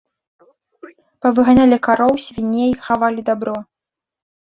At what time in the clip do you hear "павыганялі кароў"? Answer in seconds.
1.27-2.13